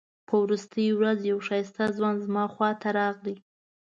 په 0.27 0.35
وروستۍ 0.43 0.87
ورځ 0.93 1.19
یو 1.29 1.37
ښایسته 1.47 1.83
ځوان 1.97 2.15
زما 2.25 2.43
خواته 2.53 2.89
راغی. 2.99 3.35